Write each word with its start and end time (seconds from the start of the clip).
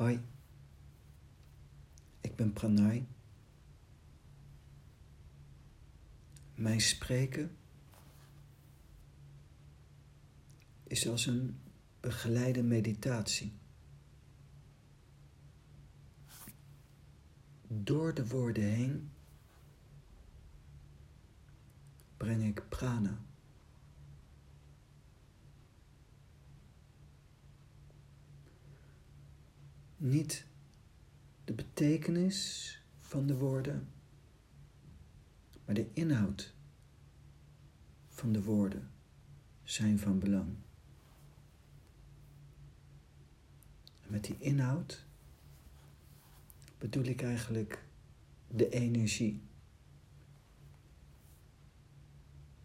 Hoi, 0.00 0.20
ik 2.20 2.36
ben 2.36 2.52
Pranay. 2.52 3.06
Mijn 6.54 6.80
spreken 6.80 7.56
is 10.82 11.08
als 11.08 11.26
een 11.26 11.60
begeleide 12.00 12.62
meditatie. 12.62 13.52
Door 17.66 18.14
de 18.14 18.26
woorden 18.26 18.64
heen 18.64 19.10
breng 22.16 22.44
ik 22.44 22.68
prana. 22.68 23.18
Niet 30.02 30.46
de 31.44 31.52
betekenis 31.52 32.82
van 32.98 33.26
de 33.26 33.36
woorden, 33.36 33.88
maar 35.64 35.74
de 35.74 35.86
inhoud 35.92 36.54
van 38.08 38.32
de 38.32 38.42
woorden 38.42 38.90
zijn 39.62 39.98
van 39.98 40.18
belang. 40.18 40.54
En 44.02 44.10
met 44.10 44.24
die 44.24 44.36
inhoud 44.38 45.04
bedoel 46.78 47.04
ik 47.04 47.22
eigenlijk 47.22 47.84
de 48.48 48.68
energie, 48.68 49.42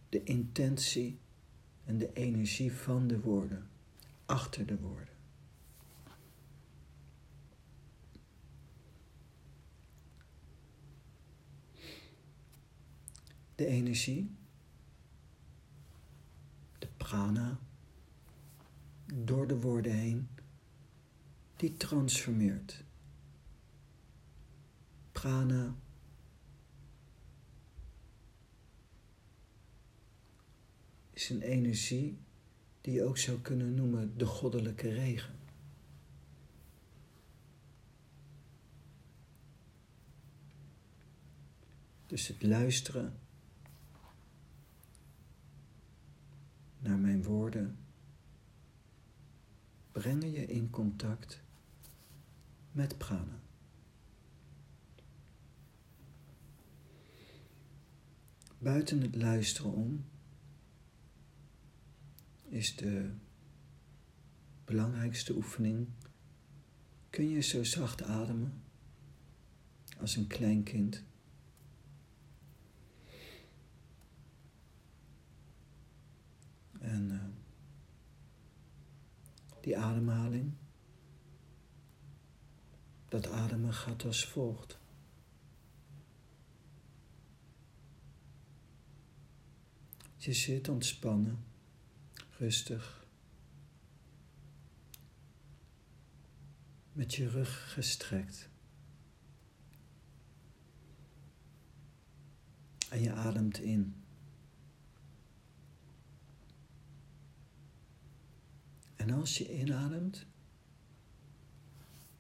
de 0.10 0.24
intentie 0.24 1.20
en 1.84 1.98
de 1.98 2.14
energie 2.14 2.72
van 2.74 3.08
de 3.08 3.20
woorden, 3.20 3.70
achter 4.26 4.66
de 4.66 4.78
woorden. 4.78 5.15
De 13.56 13.66
energie, 13.66 14.36
de 16.80 16.88
prana, 16.98 17.60
door 19.14 19.48
de 19.48 19.60
woorden 19.60 19.94
heen, 19.94 20.28
die 21.56 21.78
transformeert. 21.78 22.84
Prana 25.12 25.76
is 31.14 31.30
een 31.30 31.42
energie 31.42 32.18
die 32.82 32.94
je 32.94 33.04
ook 33.04 33.18
zou 33.18 33.40
kunnen 33.40 33.76
noemen 33.76 34.18
de 34.18 34.26
goddelijke 34.26 34.90
regen. 34.90 35.36
Dus 42.08 42.28
het 42.28 42.44
luisteren 42.44 43.20
naar 46.86 46.98
mijn 46.98 47.24
woorden 47.24 47.78
brengen 49.92 50.32
je 50.32 50.46
in 50.46 50.70
contact 50.70 51.42
met 52.72 52.98
prana. 52.98 53.40
Buiten 58.58 59.02
het 59.02 59.16
luisteren 59.16 59.72
om 59.72 60.06
is 62.44 62.76
de 62.76 63.12
belangrijkste 64.66 65.34
oefening. 65.36 65.88
Kun 67.10 67.30
je 67.30 67.42
zo 67.42 67.64
zacht 67.64 68.04
ademen 68.04 68.62
als 70.00 70.16
een 70.16 70.28
klein 70.28 70.64
kind? 70.64 71.04
En 76.80 77.10
uh, 77.12 77.24
die 79.66 79.78
ademhaling, 79.78 80.54
dat 83.08 83.28
ademen 83.28 83.74
gaat 83.74 84.04
als 84.06 84.26
volgt. 84.26 84.78
Je 90.18 90.34
zit 90.34 90.70
ontspannen, 90.70 91.46
rustig, 92.38 93.06
met 96.92 97.16
je 97.16 97.30
rug 97.30 97.74
gestrekt. 97.74 98.50
En 102.90 103.02
je 103.02 103.14
ademt 103.14 103.60
in. 103.60 104.05
En 109.06 109.12
als 109.12 109.38
je 109.38 109.58
inademt, 109.60 110.26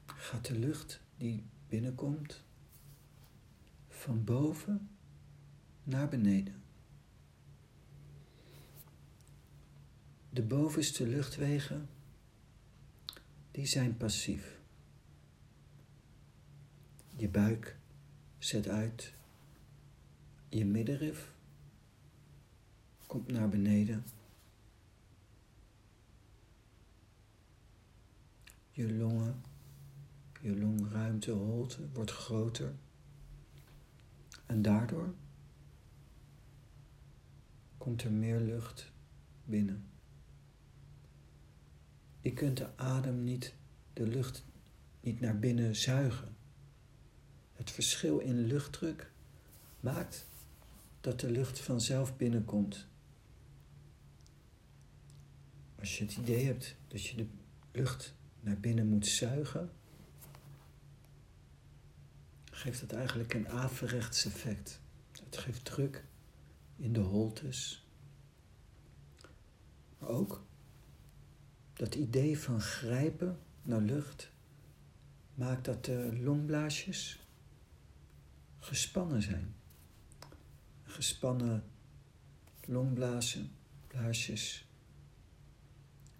gaat 0.06 0.46
de 0.46 0.59
lucht 0.59 1.01
die 1.18 1.44
binnenkomt 1.68 2.44
van 3.88 4.23
boven 4.23 4.90
naar 5.84 6.09
beneden. 6.09 6.63
De 10.29 10.41
bovenste 10.41 11.07
luchtwegen, 11.07 11.90
die 13.51 13.66
zijn 13.66 13.97
passief. 13.97 14.59
Je 17.16 17.29
buik 17.29 17.78
zet 18.38 18.68
uit, 18.68 19.13
je 20.50 20.66
middenrif 20.66 21.31
komt 23.07 23.31
naar 23.31 23.50
beneden. 23.50 24.15
Je 28.75 28.94
longen, 28.94 29.44
je 30.41 30.58
longruimteholte 30.58 31.88
wordt 31.94 32.12
groter. 32.12 32.74
En 34.46 34.62
daardoor 34.62 35.13
komt 37.78 38.03
er 38.03 38.12
meer 38.12 38.40
lucht 38.40 38.91
binnen. 39.46 39.86
Je 42.22 42.34
kunt 42.34 42.58
de 42.58 42.78
adem 42.78 43.24
niet, 43.24 43.56
de 43.94 44.08
lucht 44.08 44.46
niet 45.02 45.19
naar 45.19 45.40
binnen 45.40 45.75
zuigen. 45.75 46.36
Het 47.53 47.72
verschil 47.72 48.19
in 48.19 48.40
luchtdruk 48.40 49.12
maakt 49.80 50.28
dat 51.02 51.19
de 51.19 51.31
lucht 51.31 51.59
vanzelf 51.59 52.18
binnenkomt. 52.18 52.88
Als 55.80 55.97
je 55.97 56.03
het 56.03 56.18
idee 56.18 56.46
hebt 56.46 56.75
dat 56.88 57.06
je 57.06 57.16
de 57.16 57.28
lucht 57.72 58.16
naar 58.45 58.59
binnen 58.59 58.88
moet 58.88 59.07
zuigen, 59.07 59.69
geeft 62.51 62.81
het 62.81 62.94
eigenlijk 62.94 63.33
een 63.33 63.50
averechts 63.50 64.25
effect. 64.25 64.81
Het 65.23 65.38
geeft 65.38 65.66
druk 65.66 66.06
in 66.75 66.94
de 66.94 67.00
holtes. 67.00 67.88
Maar 69.97 70.09
ook 70.09 70.45
dat 71.73 71.95
idee 71.95 72.39
van 72.39 72.61
grijpen 72.61 73.39
naar 73.61 73.81
lucht 73.81 74.31
maakt 75.33 75.66
dat 75.66 75.85
de 75.85 76.19
longblaasjes 76.22 77.19
gespannen 78.59 79.22
zijn. 79.22 79.56
Gespannen 80.83 81.63
longblazen, 82.66 83.51
blaasjes, 83.88 84.67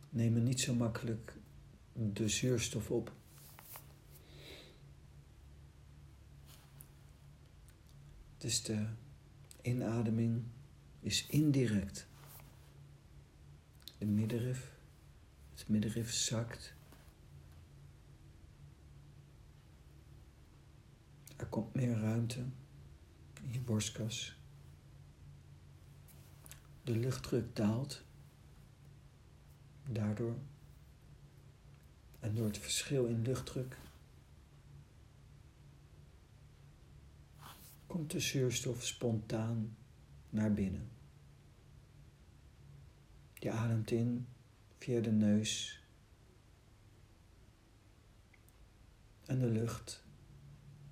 nemen 0.10 0.44
niet 0.44 0.62
zo 0.62 0.74
makkelijk 0.74 1.38
de 1.98 2.30
zuurstof 2.30 2.92
op. 2.92 3.12
Dus 8.38 8.64
de 8.64 8.88
inademing 9.62 10.44
is 11.00 11.28
indirect. 11.28 12.08
De 13.98 14.06
middenrif, 14.06 14.72
het 15.54 15.68
middenrif 15.68 16.14
zakt. 16.14 16.74
Er 21.36 21.48
komt 21.48 21.74
meer 21.74 22.00
ruimte 22.00 22.40
in 23.42 23.52
je 23.52 23.60
borstkas. 23.60 24.40
De 26.84 26.96
luchtdruk 26.98 27.56
daalt. 27.56 28.04
Daardoor 29.88 30.38
en 32.26 32.36
door 32.36 32.46
het 32.46 32.58
verschil 32.58 33.06
in 33.06 33.22
luchtdruk 33.22 33.78
komt 37.88 38.12
de 38.12 38.20
zuurstof 38.20 38.84
spontaan 38.84 39.76
naar 40.30 40.54
binnen. 40.54 40.90
Je 43.34 43.52
ademt 43.52 43.92
in 43.92 44.28
via 44.78 45.02
de 45.02 45.12
neus 45.12 45.80
En 49.26 49.40
de 49.40 49.50
lucht 49.50 50.04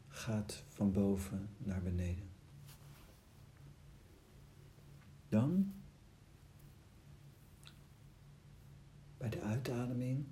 gaat 0.07 0.63
van 0.69 0.91
boven 0.91 1.49
naar 1.57 1.81
beneden. 1.81 2.29
Dan, 5.29 5.73
bij 9.17 9.29
de 9.29 9.41
uitademing, 9.41 10.25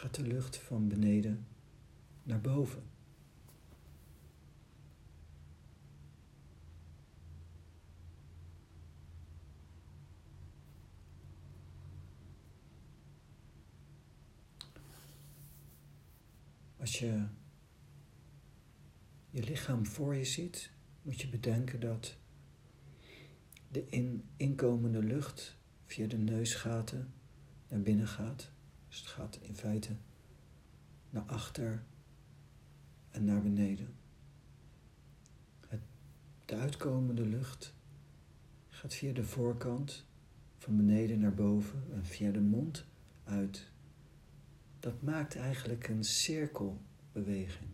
gaat 0.00 0.14
de 0.14 0.22
lucht 0.22 0.56
van 0.56 0.88
beneden 0.88 1.46
naar 2.22 2.40
boven. 2.40 2.82
Als 16.76 16.98
je 16.98 17.26
je 19.30 19.42
lichaam 19.42 19.86
voor 19.86 20.14
je 20.14 20.24
ziet, 20.24 20.70
moet 21.02 21.20
je 21.20 21.28
bedenken 21.28 21.80
dat 21.80 22.16
de 23.68 23.86
in, 23.88 24.24
inkomende 24.36 25.02
lucht 25.02 25.56
via 25.86 26.06
de 26.06 26.18
neusgaten 26.18 27.12
naar 27.68 27.80
binnen 27.80 28.08
gaat. 28.08 28.50
Dus 28.90 28.98
het 28.98 29.08
gaat 29.08 29.38
in 29.42 29.54
feite 29.54 29.96
naar 31.10 31.22
achter 31.22 31.82
en 33.10 33.24
naar 33.24 33.42
beneden. 33.42 33.94
Het, 35.68 35.80
de 36.44 36.56
uitkomende 36.56 37.26
lucht 37.26 37.74
gaat 38.68 38.94
via 38.94 39.12
de 39.12 39.24
voorkant 39.24 40.04
van 40.58 40.76
beneden 40.76 41.20
naar 41.20 41.34
boven 41.34 41.82
en 41.92 42.04
via 42.04 42.30
de 42.30 42.40
mond 42.40 42.84
uit 43.24 43.70
dat 44.80 45.02
maakt 45.02 45.36
eigenlijk 45.36 45.88
een 45.88 46.04
cirkelbeweging. 46.04 47.70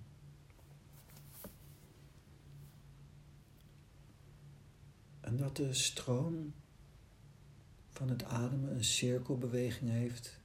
En 5.20 5.36
dat 5.36 5.56
de 5.56 5.74
stroom 5.74 6.54
van 7.90 8.08
het 8.08 8.24
ademen 8.24 8.74
een 8.74 8.84
cirkelbeweging 8.84 9.90
heeft, 9.90 10.40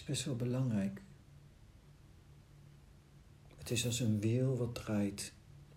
is 0.00 0.06
best 0.06 0.24
wel 0.24 0.36
belangrijk. 0.36 1.02
Het 3.56 3.70
is 3.70 3.86
als 3.86 4.00
een 4.00 4.20
wiel 4.20 4.56
wat 4.56 4.74
draait. 4.74 5.32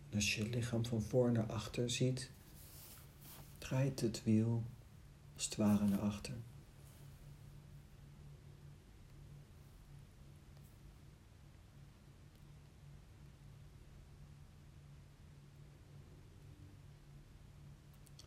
En 0.10 0.16
als 0.16 0.36
je 0.36 0.44
het 0.44 0.56
lichaam 0.56 0.86
van 0.86 1.02
voor 1.02 1.31
naar 1.31 1.52
achter 1.52 1.90
ziet, 1.90 2.30
draait 3.58 4.00
het 4.00 4.24
wiel 4.24 4.64
als 5.36 5.46
het 5.46 5.56
ware 5.56 5.86
naar 5.88 6.00
achter. 6.00 6.34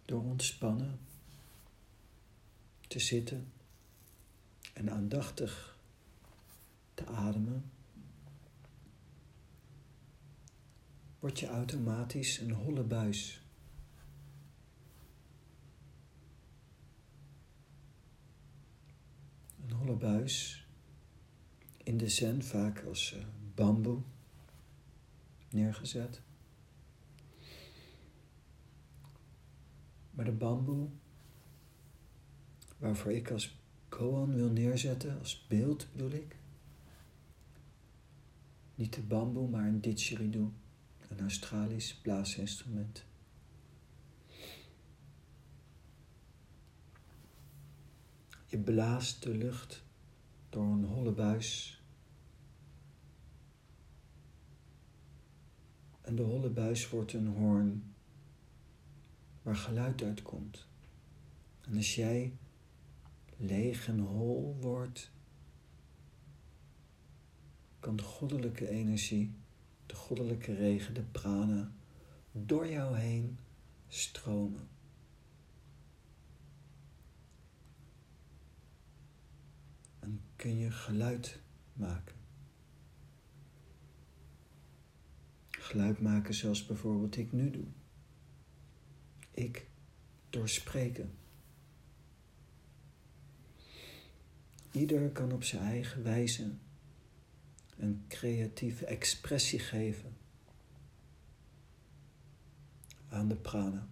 door 0.04 0.22
ontspannen 0.22 0.98
te 2.86 2.98
zitten 2.98 3.52
en 4.72 4.90
aandachtig 4.90 5.75
te 6.96 7.06
ademen, 7.06 7.70
word 11.18 11.40
je 11.40 11.46
automatisch 11.46 12.38
een 12.38 12.50
holle 12.50 12.82
buis. 12.82 13.44
Een 19.64 19.72
holle 19.72 19.96
buis 19.96 20.66
in 21.76 21.96
de 21.96 22.08
zen 22.08 22.42
vaak 22.42 22.84
als 22.84 23.14
uh, 23.16 23.24
bamboe 23.54 24.02
neergezet. 25.50 26.20
Maar 30.10 30.24
de 30.24 30.32
bamboe, 30.32 30.88
waarvoor 32.78 33.12
ik 33.12 33.30
als 33.30 33.58
koan 33.88 34.34
wil 34.34 34.50
neerzetten, 34.50 35.18
als 35.18 35.46
beeld 35.48 35.86
bedoel 35.92 36.10
ik. 36.10 36.36
Niet 38.76 38.94
de 38.94 39.02
bamboe, 39.02 39.48
maar 39.48 39.66
een 39.66 39.80
didgeridoo, 39.80 40.52
een 41.08 41.20
Australisch 41.20 41.94
blaasinstrument. 41.94 43.04
Je 48.46 48.58
blaast 48.58 49.22
de 49.22 49.34
lucht 49.34 49.84
door 50.48 50.64
een 50.64 50.84
holle 50.84 51.12
buis. 51.12 51.80
En 56.00 56.16
de 56.16 56.22
holle 56.22 56.50
buis 56.50 56.88
wordt 56.90 57.12
een 57.12 57.26
hoorn 57.26 57.94
waar 59.42 59.56
geluid 59.56 60.02
uitkomt. 60.02 60.66
En 61.60 61.76
als 61.76 61.94
jij 61.94 62.36
leeg 63.36 63.88
en 63.88 63.98
hol 63.98 64.56
wordt, 64.60 65.10
kan 67.86 67.96
de 67.96 68.02
goddelijke 68.02 68.68
energie, 68.68 69.34
de 69.86 69.94
goddelijke 69.94 70.54
regen, 70.54 70.94
de 70.94 71.02
prana, 71.02 71.72
door 72.32 72.66
jou 72.66 72.96
heen 72.96 73.38
stromen. 73.88 74.68
En 79.98 80.20
kun 80.36 80.58
je 80.58 80.70
geluid 80.70 81.40
maken. 81.72 82.14
Geluid 85.50 86.00
maken 86.00 86.34
zoals 86.34 86.66
bijvoorbeeld 86.66 87.16
ik 87.16 87.32
nu 87.32 87.50
doe 87.50 87.66
ik 89.30 89.66
door 90.30 90.48
spreken. 90.48 91.18
Ieder 94.72 95.10
kan 95.10 95.32
op 95.32 95.44
zijn 95.44 95.62
eigen 95.62 96.02
wijze 96.02 96.52
een 97.76 98.04
creatieve 98.08 98.86
expressie 98.86 99.58
geven 99.58 100.16
aan 103.08 103.28
de 103.28 103.36
prana. 103.36 103.88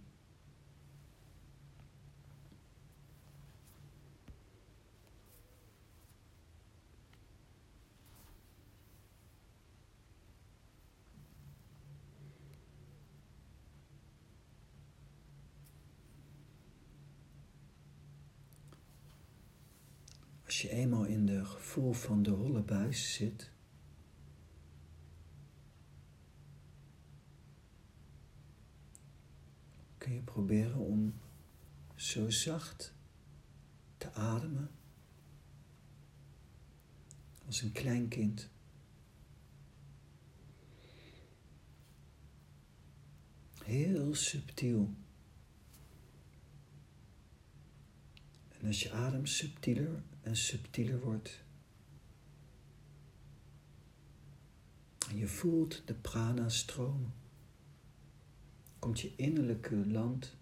Als 20.44 20.62
je 20.62 20.70
eenmaal 20.70 21.04
in 21.04 21.26
de 21.26 21.44
gevoel 21.44 21.92
van 21.92 22.22
de 22.22 22.30
holle 22.30 22.62
buis 22.62 23.14
zit, 23.14 23.50
kun 30.04 30.14
je 30.14 30.20
proberen 30.20 30.78
om 30.78 31.20
zo 31.94 32.30
zacht 32.30 32.94
te 33.96 34.12
ademen 34.12 34.70
als 37.46 37.62
een 37.62 37.72
klein 37.72 38.08
kind. 38.08 38.48
Heel 43.62 44.14
subtiel. 44.14 44.94
En 48.48 48.66
als 48.66 48.82
je 48.82 48.92
adem 48.92 49.26
subtieler 49.26 50.02
en 50.20 50.36
subtieler 50.36 51.00
wordt. 51.00 51.44
En 55.08 55.16
je 55.16 55.26
voelt 55.26 55.82
de 55.86 55.94
prana 55.94 56.48
stromen. 56.48 57.23
Komt 58.84 59.00
je 59.00 59.12
innerlijke 59.16 59.86
land, 59.86 60.36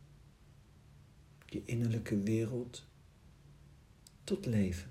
je 1.47 1.65
innerlijke 1.65 2.23
wereld 2.23 2.87
tot 4.25 4.47
leven. 4.47 4.91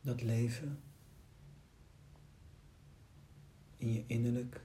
Dat 0.00 0.22
leven 0.22 0.80
in 3.76 3.92
je 3.92 4.04
innerlijk. 4.06 4.60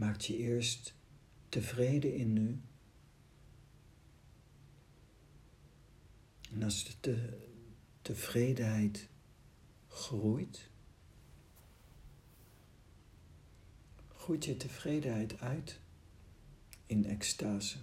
Maakt 0.00 0.24
je 0.24 0.36
eerst 0.36 0.94
tevreden 1.48 2.14
in 2.14 2.32
nu. 2.32 2.60
En 6.52 6.62
als 6.62 6.96
de, 7.00 7.38
tevredenheid 8.02 9.08
groeit, 9.88 10.70
groeit 14.14 14.44
je 14.44 14.56
tevredenheid 14.56 15.40
uit 15.40 15.80
in 16.86 17.04
extase. 17.04 17.78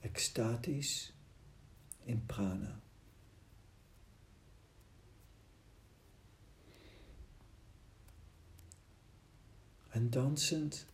Extatisch 0.00 1.12
in 2.04 2.26
prana. 2.26 2.80
En 9.98 10.10
dansend 10.10 10.86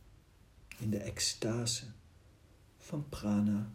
in 0.78 0.90
de 0.90 0.98
extase 0.98 1.86
van 2.78 3.08
prana 3.08 3.70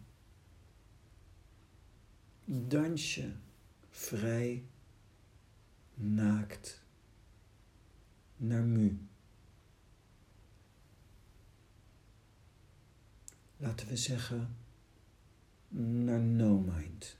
dans 2.44 3.14
je 3.14 3.32
vrij 3.90 4.64
naakt 5.94 6.82
naar 8.36 8.62
mu. 8.62 8.98
Laten 13.56 13.86
we 13.86 13.96
zeggen 13.96 14.56
naar 15.68 16.20
no 16.20 16.58
mind. 16.58 17.16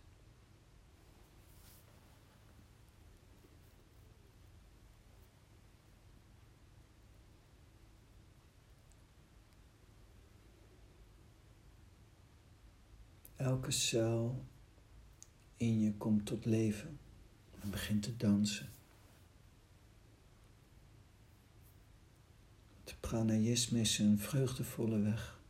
Elke 13.61 13.73
cel 13.73 14.45
in 15.57 15.81
je 15.81 15.95
komt 15.95 16.27
tot 16.27 16.45
leven 16.45 16.99
en 17.61 17.71
begint 17.71 18.03
te 18.03 18.17
dansen. 18.17 18.69
Het 22.85 22.97
pranayisme 23.01 23.81
is 23.81 23.99
een 23.99 24.19
vreugdevolle 24.19 24.99
weg. 24.99 25.41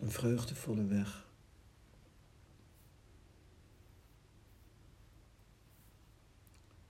Een 0.00 0.10
vreugdevolle 0.10 0.84
weg. 0.84 1.26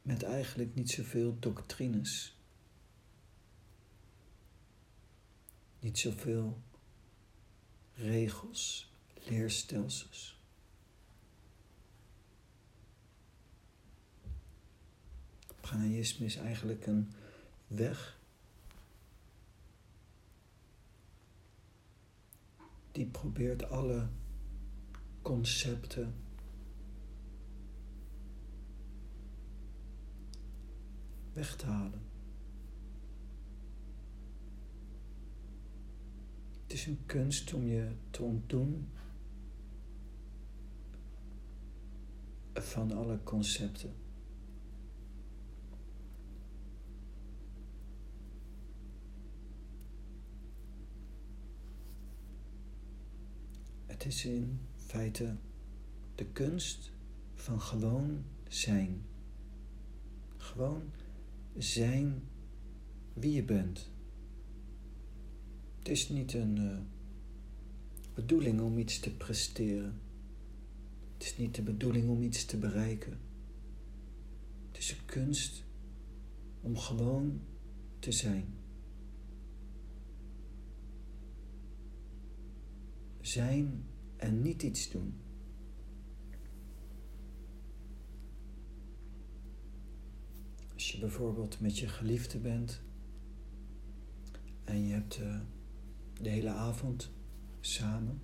Met 0.03 0.23
eigenlijk 0.23 0.75
niet 0.75 0.91
zoveel 0.91 1.37
doctrines. 1.39 2.42
Niet 5.83 5.99
zoveel 5.99 6.63
regels, 7.95 8.93
leerstelsels. 9.15 10.41
Pranayisme 15.61 16.27
is 16.27 16.37
eigenlijk 16.37 16.87
een 16.87 17.13
weg 17.67 18.19
die 22.93 23.07
probeert 23.07 23.71
alle 23.71 24.09
concepten 25.23 26.15
weg 31.33 31.57
te 31.57 31.67
halen. 31.67 32.12
Het 36.73 36.81
is 36.81 36.87
een 36.87 37.07
kunst 37.07 37.55
om 37.55 37.67
je 37.67 37.89
te 38.11 38.23
ontdoen 38.23 38.89
van 42.55 42.93
alle 42.93 43.23
concepten. 43.23 43.95
Het 53.87 54.05
is 54.05 54.25
in 54.25 54.61
feite 54.77 55.37
de 56.15 56.27
kunst 56.27 56.93
van 57.35 57.61
gewoon 57.61 58.25
zijn. 58.49 59.03
Gewoon 60.37 60.91
zijn 61.57 62.23
wie 63.13 63.33
je 63.33 63.45
bent. 63.45 63.91
Het 65.83 65.91
is 65.91 66.09
niet 66.09 66.35
een 66.35 66.57
uh, 66.57 66.79
bedoeling 68.15 68.61
om 68.61 68.79
iets 68.79 69.01
te 69.01 69.17
presteren. 69.17 70.01
Het 71.13 71.23
is 71.23 71.37
niet 71.37 71.55
de 71.55 71.63
bedoeling 71.63 72.09
om 72.09 72.23
iets 72.23 72.45
te 72.45 72.59
bereiken. 72.59 73.19
Het 74.69 74.79
is 74.79 74.91
een 74.91 75.05
kunst 75.05 75.65
om 76.61 76.77
gewoon 76.77 77.41
te 77.99 78.13
zijn. 78.13 78.45
Zijn 83.21 83.85
en 84.17 84.43
niet 84.43 84.63
iets 84.63 84.91
doen. 84.91 85.15
Als 90.75 90.93
je 90.93 90.99
bijvoorbeeld 90.99 91.61
met 91.61 91.79
je 91.79 91.89
geliefde 91.89 92.39
bent 92.39 92.83
en 94.65 94.87
je 94.87 94.93
hebt. 94.93 95.19
Uh, 95.19 95.41
de 96.21 96.29
hele 96.29 96.51
avond 96.51 97.11
samen. 97.61 98.23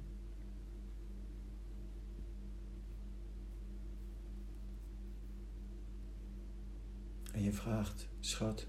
En 7.33 7.43
je 7.43 7.53
vraagt, 7.53 8.09
schat, 8.21 8.67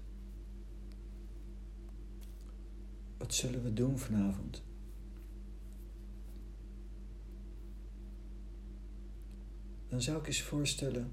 wat 3.18 3.34
zullen 3.34 3.62
we 3.62 3.72
doen 3.72 3.98
vanavond? 3.98 4.62
Dan 9.88 10.02
zou 10.02 10.18
ik 10.18 10.26
eens 10.26 10.42
voorstellen 10.42 11.12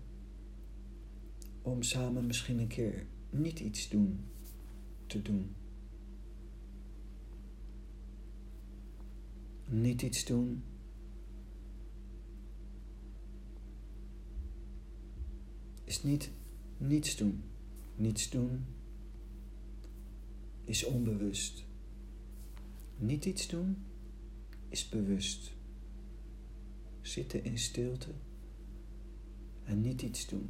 om 1.61 1.83
samen 1.83 2.25
misschien 2.25 2.59
een 2.59 2.67
keer 2.67 3.05
niet 3.29 3.59
iets 3.59 3.89
doen 3.89 4.19
te 5.07 5.21
doen. 5.21 5.55
Niet 9.69 10.01
iets 10.01 10.25
doen. 10.25 10.63
Is 15.83 16.03
niet 16.03 16.31
niets 16.77 17.15
doen. 17.15 17.43
Niets 17.95 18.29
doen 18.29 18.65
is 20.63 20.85
onbewust. 20.85 21.65
Niet 22.97 23.25
iets 23.25 23.47
doen 23.47 23.77
is 24.69 24.89
bewust. 24.89 25.51
Zitten 27.01 27.43
in 27.43 27.57
stilte 27.57 28.11
en 29.63 29.81
niet 29.81 30.01
iets 30.01 30.27
doen. 30.27 30.49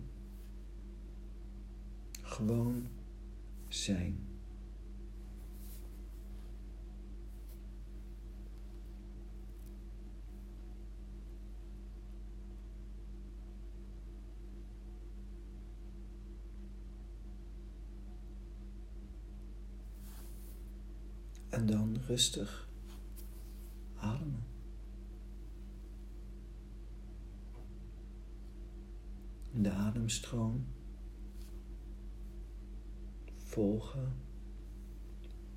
Gewoon 2.21 2.87
zijn. 3.67 4.36
En 21.57 21.65
dan 21.65 21.97
rustig 22.07 22.69
ademen. 23.95 24.45
De 29.51 29.71
ademstroom 29.71 30.65
volgen, 33.35 34.13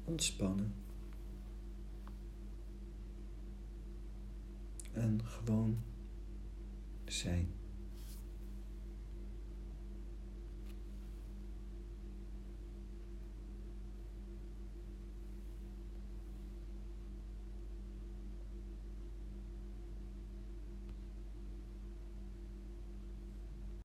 ontspannen. 0.05 0.75
En 4.93 5.25
gewoon 5.25 5.83
zijn. 7.05 7.60